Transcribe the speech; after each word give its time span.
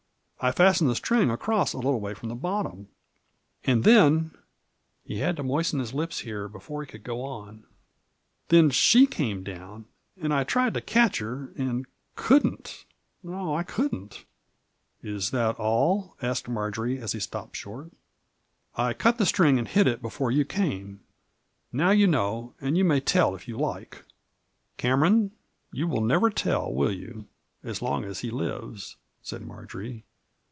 I 0.43 0.51
fastened 0.51 0.89
the 0.89 0.95
string 0.95 1.29
across 1.29 1.71
a 1.73 1.77
little 1.77 1.99
way 1.99 2.15
from 2.15 2.29
the 2.29 2.33
bottom. 2.33 2.87
And 3.63 3.83
then 3.83 4.31
"—(he 5.05 5.19
had 5.19 5.35
to 5.37 5.43
moisten 5.43 5.77
his 5.77 5.93
lips 5.93 6.21
here 6.21 6.47
before 6.47 6.81
he 6.83 6.87
could 6.87 7.03
go 7.03 7.21
on) 7.21 7.63
—"then 8.49 8.71
ahe 8.71 9.05
came 9.07 9.43
down, 9.43 9.85
and 10.19 10.33
I 10.33 10.43
tried 10.43 10.73
to 10.73 10.81
catch 10.81 11.19
her— 11.19 11.51
and 11.59 11.85
couldn't— 12.15 12.85
no, 13.23 13.53
I 13.53 13.61
couldn't 13.61 14.25
1 15.01 15.11
""Is 15.15 15.29
that 15.29 15.59
all?" 15.59 16.15
asked 16.23 16.49
Marjory, 16.49 16.97
as 16.97 17.11
he 17.11 17.19
stopped 17.19 17.55
short." 17.55 17.91
I 18.75 18.95
cut 18.95 19.19
the 19.19 19.27
string 19.27 19.59
and 19.59 19.67
hid 19.67 19.85
it 19.85 20.01
before 20.01 20.31
you 20.31 20.43
came. 20.43 21.01
Now 21.71 21.91
you 21.91 22.07
know, 22.07 22.55
and 22.59 22.75
you 22.79 22.83
may 22.83 22.99
tell 22.99 23.35
if 23.35 23.47
you 23.47 23.59
like!"" 23.59 24.03
Cameron, 24.77 25.33
you 25.71 25.87
will 25.87 26.01
never 26.01 26.31
tell, 26.31 26.73
will 26.73 26.91
you— 26.91 27.27
as 27.63 27.79
long 27.79 28.05
as 28.05 28.21
he 28.21 28.31
lives?" 28.31 28.97
said 29.21 29.43
Marjory. 29.43 30.03